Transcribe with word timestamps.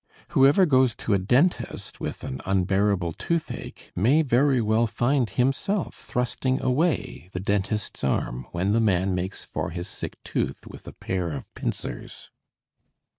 Whoever 0.29 0.65
goes 0.65 0.95
to 0.95 1.13
a 1.13 1.19
dentist 1.19 1.99
with 1.99 2.23
an 2.23 2.41
unbearable 2.47 3.13
toothache 3.13 3.91
may 3.95 4.23
very 4.23 4.59
well 4.59 4.87
find 4.87 5.29
himself 5.29 5.93
thrusting 5.93 6.59
away 6.59 7.29
the 7.33 7.39
dentist's 7.39 8.03
arm 8.03 8.47
when 8.51 8.71
the 8.71 8.81
man 8.81 9.13
makes 9.13 9.45
for 9.45 9.69
his 9.69 9.87
sick 9.87 10.17
tooth 10.23 10.65
with 10.65 10.87
a 10.87 10.93
pair 10.93 11.29
of 11.31 11.53
pincers. 11.53 12.31